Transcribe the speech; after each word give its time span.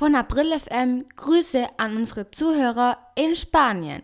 Von 0.00 0.14
April 0.14 0.52
FM 0.52 1.08
Grüße 1.14 1.68
an 1.76 1.96
unsere 1.96 2.30
Zuhörer 2.30 3.12
en 3.16 3.36
Spanien. 3.36 4.02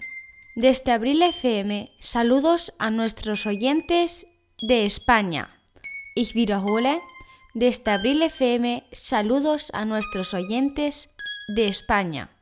Desde 0.54 0.92
Abril 0.92 1.22
FM 1.22 1.90
saludos 2.00 2.70
a 2.78 2.90
nuestros 2.90 3.46
oyentes 3.46 4.26
de 4.60 4.84
España. 4.84 5.48
Ich 6.14 6.34
wiederhole, 6.34 7.00
desde 7.54 7.92
Abril 7.92 8.22
FM 8.22 8.84
saludos 8.92 9.70
a 9.72 9.86
nuestros 9.86 10.34
oyentes 10.34 11.08
de 11.48 11.68
España. 11.68 12.35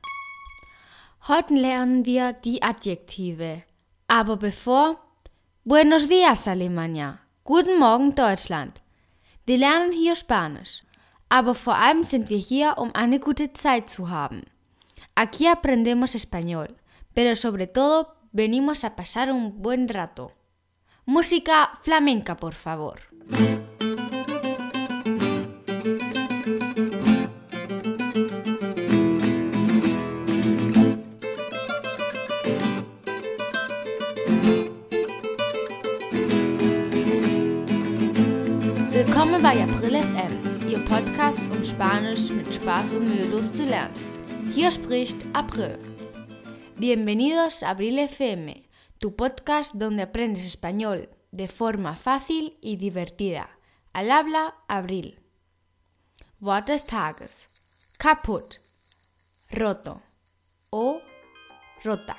Heute 1.27 1.55
lernen 1.55 2.05
wir 2.05 2.35
die 2.35 2.63
Adjektive. 2.63 3.63
Aber 4.09 4.37
bevor, 4.37 4.99
Buenos 5.65 6.07
días 6.07 6.47
Alemania, 6.47 7.19
Guten 7.45 7.79
Morgen 7.79 8.15
Deutschland. 8.15 8.83
Wir 9.47 9.57
lernen 9.57 9.91
hier 9.93 10.17
Spanisch. 10.17 10.83
Aber 11.31 11.55
vor 11.55 11.77
allem 11.77 12.05
sind 12.05 12.29
wir 12.29 12.37
hier, 12.37 12.75
um 12.77 12.95
eine 12.95 13.21
gute 13.21 13.55
Zeit 13.55 13.89
zu 13.89 14.11
haben. 14.11 14.43
Aquí 15.15 15.47
aprendemos 15.47 16.15
español, 16.15 16.77
pero 17.15 17.35
sobre 17.37 17.69
todo 17.69 18.09
venimos 18.33 18.85
a 18.85 18.95
pasar 18.95 19.33
un 19.33 19.63
buen 19.63 19.89
rato. 19.89 20.31
Música 21.07 21.71
flamenca, 21.81 22.37
por 22.37 22.53
favor. 22.53 23.01
Willkommen 39.15 39.43
bei 39.45 39.63
April 39.63 39.95
FM, 39.95 40.69
Ihr 40.69 40.85
Podcast, 40.87 41.39
um 41.39 41.65
Spanisch 41.65 42.31
mit 42.31 42.53
Spaß 42.53 42.95
und 42.95 43.07
mühelos 43.07 43.53
zu 43.53 43.63
lernen. 43.63 43.95
Hier 44.53 44.73
spricht 44.73 45.25
April. 45.33 45.79
Bienvenidos 46.77 47.63
a 47.63 47.71
Abril 47.71 48.09
FM, 48.09 48.53
tu 48.99 49.13
podcast 49.13 49.73
donde 49.73 50.03
aprendes 50.03 50.45
español 50.45 51.09
de 51.31 51.47
forma 51.47 51.95
fácil 51.95 52.59
y 52.61 52.77
divertida. 52.77 53.49
Al 53.93 54.11
habla 54.11 54.53
Abril. 54.67 55.17
Wort 56.41 56.67
des 56.67 56.83
Tages. 56.83 57.95
Kaputt. 58.01 58.59
Roto. 59.53 59.95
O 60.73 61.01
rota. 61.85 62.17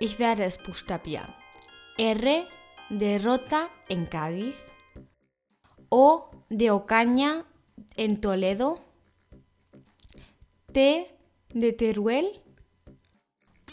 Ich 0.00 0.18
werde 0.18 0.44
es 0.44 0.56
buchstabieren. 0.56 1.34
R 1.98 2.48
de 2.90 3.18
Rota 3.18 3.70
en 3.88 4.06
Cádiz, 4.06 4.56
O 5.88 6.30
de 6.48 6.70
Ocaña 6.70 7.44
en 7.96 8.20
Toledo, 8.20 8.76
T 10.72 11.10
de 11.52 11.72
Teruel, 11.72 12.30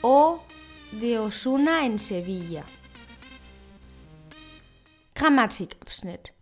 O 0.02 0.40
de 0.92 1.20
Osuna 1.20 1.86
en 1.86 2.00
Sevilla. 2.00 2.64
Grammatikabschnitt. 5.16 6.34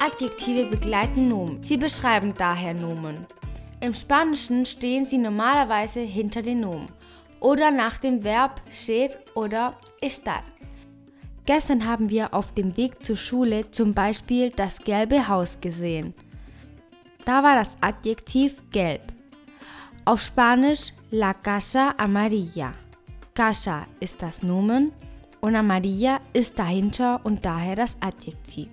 Adjektive 0.00 0.66
begleiten 0.66 1.28
Nomen. 1.28 1.62
Sie 1.62 1.76
beschreiben 1.76 2.34
daher 2.34 2.74
Nomen. 2.74 3.26
Im 3.82 3.94
Spanischen 3.94 4.64
stehen 4.64 5.06
sie 5.06 5.18
normalerweise 5.18 5.98
hinter 5.98 6.40
den 6.40 6.60
Nomen 6.60 6.88
oder 7.40 7.72
nach 7.72 7.98
dem 7.98 8.22
Verb 8.22 8.62
ser 8.68 9.10
oder 9.34 9.74
estar. 10.00 10.44
Gestern 11.46 11.84
haben 11.84 12.08
wir 12.08 12.32
auf 12.32 12.54
dem 12.54 12.76
Weg 12.76 13.04
zur 13.04 13.16
Schule 13.16 13.68
zum 13.72 13.92
Beispiel 13.92 14.50
das 14.50 14.78
gelbe 14.78 15.26
Haus 15.26 15.58
gesehen. 15.60 16.14
Da 17.24 17.42
war 17.42 17.56
das 17.56 17.76
Adjektiv 17.80 18.62
gelb. 18.70 19.02
Auf 20.04 20.22
Spanisch 20.22 20.92
la 21.10 21.34
casa 21.34 21.92
amarilla. 21.98 22.74
Casa 23.34 23.82
ist 23.98 24.22
das 24.22 24.44
Nomen 24.44 24.92
und 25.40 25.56
amarilla 25.56 26.20
ist 26.32 26.56
dahinter 26.56 27.20
und 27.24 27.44
daher 27.44 27.74
das 27.74 27.96
Adjektiv. 28.00 28.68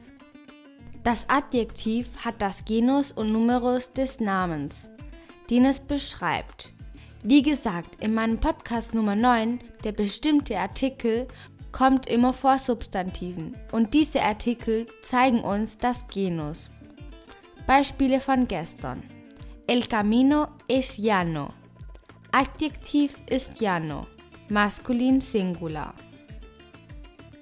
Das 1.04 1.28
Adjektiv 1.30 2.10
hat 2.24 2.40
das 2.40 2.64
Genus 2.64 3.12
und 3.12 3.32
Numerus 3.32 3.92
des 3.92 4.20
Namens, 4.20 4.92
den 5.50 5.66
es 5.66 5.80
beschreibt. 5.80 6.74
Wie 7.24 7.42
gesagt, 7.42 8.02
in 8.04 8.14
meinem 8.14 8.40
Podcast 8.40 8.94
Nummer 8.94 9.16
9, 9.16 9.60
der 9.84 9.92
bestimmte 9.92 10.58
Artikel 10.58 11.28
kommt 11.72 12.08
immer 12.08 12.34
vor 12.34 12.58
Substantiven 12.58 13.56
und 13.72 13.94
diese 13.94 14.22
Artikel 14.22 14.86
zeigen 15.02 15.42
uns 15.42 15.78
das 15.78 16.08
Genus. 16.08 16.70
Beispiele 17.68 18.20
von 18.20 18.48
gestern. 18.48 19.04
El 19.68 19.86
camino 19.86 20.48
es 20.68 20.98
llano. 20.98 21.54
Adjektiv 22.32 23.18
ist 23.30 23.60
llano. 23.62 24.08
Maskulin 24.50 25.22
Singular. 25.22 25.94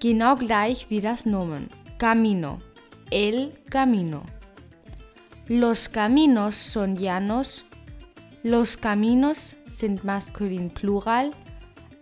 Genau 0.01 0.35
gleich 0.35 0.89
wie 0.89 1.00
das 1.00 1.25
Nomen. 1.25 1.69
Camino. 1.97 2.59
El 3.09 3.53
camino. 3.69 4.24
Los 5.47 5.89
caminos 5.89 6.56
son 6.56 6.97
llanos. 6.97 7.66
Los 8.47 8.77
caminos 8.77 9.57
sind 9.73 10.05
maskulin 10.05 10.69
Plural. 10.69 11.33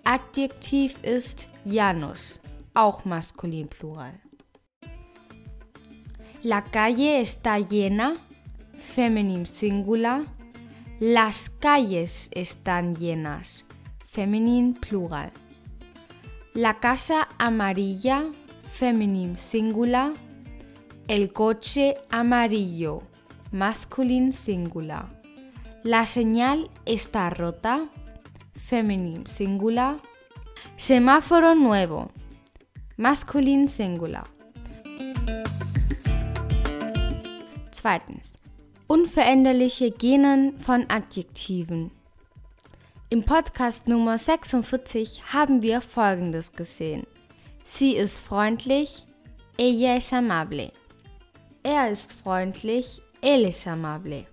Adjektiv 0.03 0.93
ist 1.01 1.49
llanos. 1.63 2.39
Auch 2.75 3.03
maskulin 3.03 3.67
Plural. 3.67 4.13
La 6.43 6.61
calle 6.61 7.19
está 7.19 7.57
llena. 7.57 8.17
Feminin 8.77 9.47
Singular. 9.47 10.25
Las 10.99 11.49
calles 11.49 12.29
están 12.31 12.95
llenas. 12.95 13.65
Feminin 14.11 14.75
Plural. 14.75 15.31
La 16.53 16.79
casa 16.79 17.27
amarilla. 17.39 18.23
Feminin 18.71 19.35
Singular. 19.35 20.13
El 21.07 21.33
coche 21.33 21.97
amarillo. 22.11 23.01
Masculin 23.51 24.31
Singular. 24.31 25.24
La 25.85 26.07
señal 26.07 26.71
está 26.85 27.29
rota. 27.29 27.87
Feminin 28.55 29.27
Singular. 29.27 29.97
Semáforo 30.77 31.53
nuevo. 31.53 32.09
Maskulin 32.97 33.67
Singular. 33.67 34.27
Zweitens. 37.69 38.39
Unveränderliche 38.87 39.91
Genen 39.91 40.57
von 40.57 40.87
Adjektiven. 40.89 41.91
Im 43.11 43.21
Podcast 43.21 43.87
Nummer 43.87 44.17
46 44.17 45.33
haben 45.33 45.61
wir 45.61 45.81
Folgendes 45.81 46.51
gesehen. 46.51 47.05
Sie 47.63 47.95
ist 47.95 48.21
freundlich, 48.21 49.05
ella 49.55 49.97
es 49.97 50.11
amable. 50.11 50.71
Er 51.61 51.91
ist 51.91 52.11
freundlich, 52.11 53.03
él 53.21 53.45
es 53.45 53.67
amable. 53.67 54.25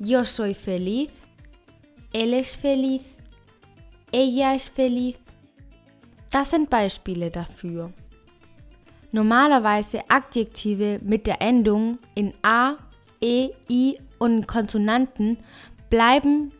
Yo 0.00 0.24
soy 0.24 0.54
feliz, 0.54 1.22
él 2.12 2.32
es 2.32 2.54
feliz, 2.54 3.02
ella 4.12 4.54
es 4.54 4.68
feliz. 4.68 5.16
Das 6.30 6.50
sind 6.50 6.70
Beispiele 6.70 7.32
dafür. 7.32 7.92
Normalerweise 9.10 10.02
Adjektive 10.08 11.00
mit 11.02 11.26
der 11.26 11.42
Endung 11.42 11.98
in 12.14 12.32
a, 12.42 12.76
e, 13.20 13.50
i 13.68 13.98
und 14.18 14.46
Konsonanten 14.46 15.38
bleiben 15.90 16.52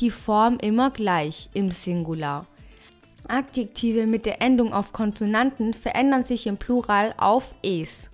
die 0.00 0.10
Form 0.10 0.58
immer 0.60 0.90
gleich 0.90 1.48
im 1.54 1.70
Singular. 1.70 2.44
Adjektive 3.28 4.08
mit 4.08 4.26
der 4.26 4.42
Endung 4.42 4.72
auf 4.72 4.92
Konsonanten 4.92 5.74
verändern 5.74 6.24
sich 6.24 6.48
im 6.48 6.56
Plural 6.56 7.14
auf 7.18 7.54
es. 7.62 8.10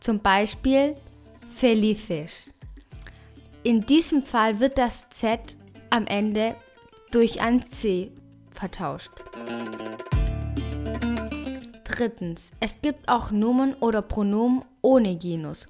Zum 0.00 0.18
Beispiel 0.18 0.96
felices. 1.54 2.52
In 3.64 3.80
diesem 3.82 4.22
Fall 4.22 4.60
wird 4.60 4.78
das 4.78 5.08
Z 5.10 5.56
am 5.90 6.06
Ende 6.06 6.54
durch 7.10 7.40
ein 7.40 7.70
C 7.70 8.12
vertauscht. 8.50 9.10
Drittens, 11.84 12.52
es 12.60 12.80
gibt 12.80 13.08
auch 13.08 13.30
Nomen 13.30 13.74
oder 13.80 14.02
Pronomen 14.02 14.64
ohne 14.82 15.16
Genus. 15.16 15.66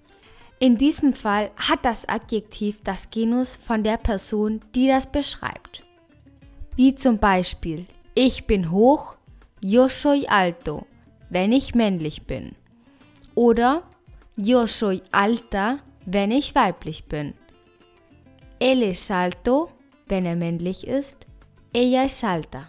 In 0.61 0.77
diesem 0.77 1.13
Fall 1.13 1.51
hat 1.57 1.85
das 1.85 2.09
Adjektiv 2.09 2.81
das 2.85 3.11
Genus 3.11 3.55
von 3.55 3.83
der 3.83 3.97
Person, 3.97 4.61
die 4.75 4.89
das 4.89 5.07
beschreibt. 5.07 5.83
Wie 6.77 6.95
zum 6.95 7.19
Beispiel, 7.19 7.87
ich 8.15 8.47
bin 8.47 8.71
hoch, 8.71 9.17
yo 9.63 9.89
soy 9.89 10.27
alto, 10.27 10.87
wenn 11.31 11.53
ich 11.53 11.75
männlich 11.75 12.27
bin. 12.27 12.55
Oder 13.35 13.83
Yo 14.41 14.69
soy 14.69 15.03
alta, 15.11 15.81
wenn 16.07 16.31
ich 16.31 16.55
weiblich 16.55 17.07
bin. 17.07 17.35
Él 18.61 18.83
es 18.83 19.11
alto, 19.11 19.71
wenn 20.07 20.27
er 20.27 20.35
männlich 20.35 20.87
ist. 20.87 21.17
Ella 21.73 22.05
es 22.05 22.25
alta. 22.25 22.69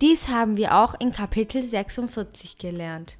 Dies 0.00 0.28
haben 0.28 0.56
wir 0.56 0.74
auch 0.74 0.94
in 0.98 1.12
Kapitel 1.12 1.62
46 1.62 2.56
gelernt. 2.56 3.18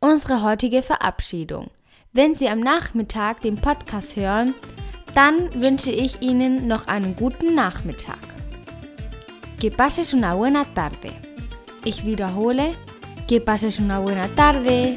Unsere 0.00 0.42
heutige 0.42 0.82
Verabschiedung. 0.82 1.70
Wenn 2.12 2.34
Sie 2.34 2.48
am 2.48 2.60
Nachmittag 2.60 3.42
den 3.42 3.56
Podcast 3.56 4.16
hören, 4.16 4.54
dann 5.14 5.60
wünsche 5.60 5.90
ich 5.90 6.22
Ihnen 6.22 6.66
noch 6.66 6.86
einen 6.86 7.14
guten 7.14 7.54
Nachmittag. 7.54 8.18
Que 9.60 9.70
pases 9.70 10.14
una 10.14 10.34
buena 10.34 10.64
tarde. 10.64 11.12
Ich 11.84 12.06
wiederhole, 12.06 12.74
que 13.28 13.40
pases 13.40 13.78
una 13.78 14.00
buena 14.00 14.28
tarde. 14.28 14.96